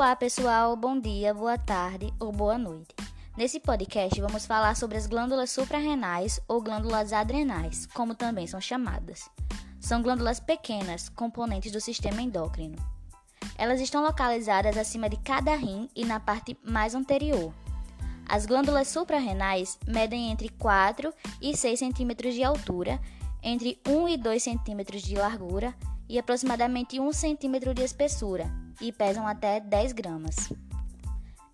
[0.00, 0.74] Olá, pessoal.
[0.76, 2.94] Bom dia, boa tarde ou boa noite.
[3.36, 9.28] Nesse podcast vamos falar sobre as glândulas suprarrenais ou glândulas adrenais, como também são chamadas.
[9.78, 12.76] São glândulas pequenas, componentes do sistema endócrino.
[13.58, 17.52] Elas estão localizadas acima de cada rim e na parte mais anterior.
[18.26, 21.12] As glândulas suprarrenais medem entre 4
[21.42, 22.98] e 6 centímetros de altura,
[23.42, 25.74] entre 1 e 2 centímetros de largura
[26.08, 30.52] e aproximadamente 1 centímetro de espessura e pesam até 10 gramas.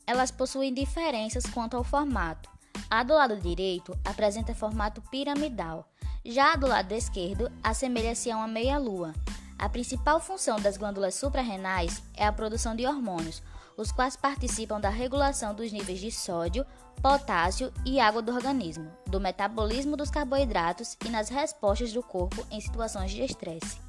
[0.07, 2.49] Elas possuem diferenças quanto ao formato.
[2.89, 5.89] A do lado direito apresenta formato piramidal,
[6.25, 9.13] já a do lado esquerdo assemelha-se a uma meia-lua.
[9.59, 13.43] A principal função das glândulas suprarrenais é a produção de hormônios,
[13.77, 16.65] os quais participam da regulação dos níveis de sódio,
[17.03, 22.61] potássio e água do organismo, do metabolismo dos carboidratos e nas respostas do corpo em
[22.61, 23.86] situações de estresse.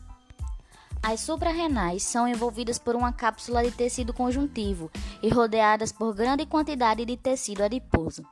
[1.02, 7.06] As suprarrenais são envolvidas por uma cápsula de tecido conjuntivo e rodeadas por grande quantidade
[7.06, 8.24] de tecido adiposo.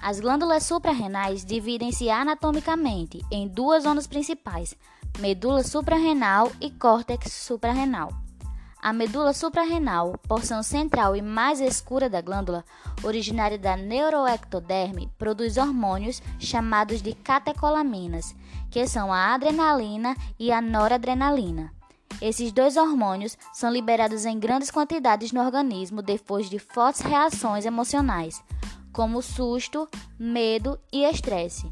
[0.00, 4.76] As glândulas suprarrenais dividem-se anatomicamente em duas zonas principais:
[5.18, 8.12] medula suprarrenal e córtex suprarrenal.
[8.80, 12.62] A medula suprarrenal, porção central e mais escura da glândula,
[13.02, 18.36] originária da neuroectoderme, produz hormônios chamados de catecolaminas,
[18.70, 21.72] que são a adrenalina e a noradrenalina.
[22.20, 28.42] Esses dois hormônios são liberados em grandes quantidades no organismo depois de fortes reações emocionais,
[28.92, 31.70] como susto, medo e estresse,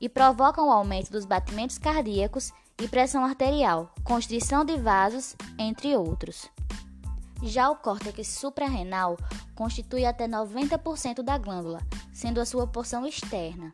[0.00, 6.50] e provocam o aumento dos batimentos cardíacos e pressão arterial, constrição de vasos, entre outros.
[7.42, 9.16] Já o córtex suprarrenal
[9.54, 11.80] constitui até 90% da glândula,
[12.12, 13.72] sendo a sua porção externa.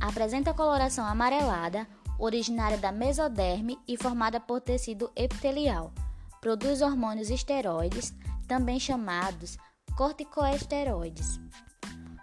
[0.00, 1.86] Apresenta coloração amarelada,
[2.18, 5.92] originária da mesoderme e formada por tecido epitelial.
[6.40, 8.14] Produz hormônios esteroides,
[8.46, 9.56] também chamados
[9.96, 11.40] corticoesteroides.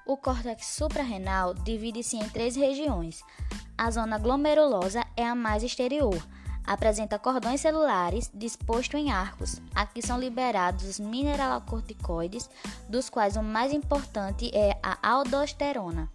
[0.05, 3.21] O córtex suprarrenal divide-se em três regiões.
[3.77, 6.21] A zona glomerulosa é a mais exterior.
[6.65, 9.61] Apresenta cordões celulares dispostos em arcos.
[9.73, 12.49] Aqui são liberados os mineralocorticoides,
[12.89, 16.09] dos quais o mais importante é a aldosterona.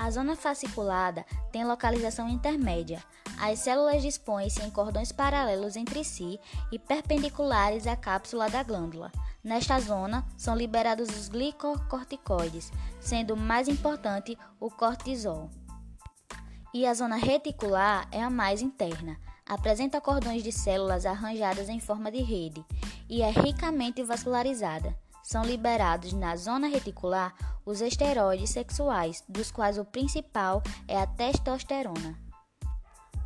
[0.00, 3.04] A zona fasciculada tem localização intermédia.
[3.38, 6.40] As células dispõem-se em cordões paralelos entre si
[6.72, 9.12] e perpendiculares à cápsula da glândula.
[9.44, 15.50] Nesta zona são liberados os glicocorticoides, sendo o mais importante o cortisol.
[16.72, 19.18] E a zona reticular é a mais interna.
[19.44, 22.64] Apresenta cordões de células arranjadas em forma de rede
[23.06, 29.84] e é ricamente vascularizada são liberados na zona reticular os esteroides sexuais, dos quais o
[29.84, 32.18] principal é a testosterona.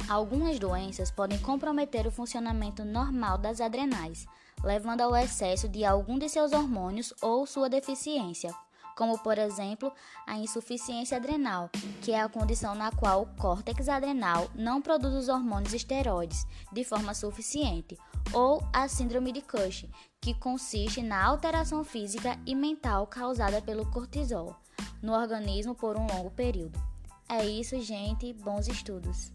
[0.09, 4.27] Algumas doenças podem comprometer o funcionamento normal das adrenais,
[4.62, 8.54] levando ao excesso de algum de seus hormônios ou sua deficiência,
[8.97, 9.93] como por exemplo
[10.27, 11.71] a insuficiência adrenal,
[12.03, 16.84] que é a condição na qual o córtex adrenal não produz os hormônios esteroides de
[16.84, 17.99] forma suficiente,
[18.33, 19.91] ou a síndrome de Cushing,
[20.21, 24.56] que consiste na alteração física e mental causada pelo cortisol
[25.03, 26.81] no organismo por um longo período.
[27.28, 28.33] É isso, gente.
[28.33, 29.31] Bons estudos!